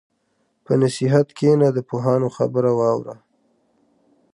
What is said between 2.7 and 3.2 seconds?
واوره.